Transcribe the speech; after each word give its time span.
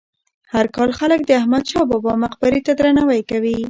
هر 0.53 0.65
کال 0.75 0.89
خلک 0.99 1.19
د 1.25 1.29
احمد 1.41 1.63
شاه 1.71 1.85
بابا 1.91 2.13
مقبرې 2.23 2.59
ته 2.65 2.71
درناوی 2.79 3.21
کوي. 3.29 3.55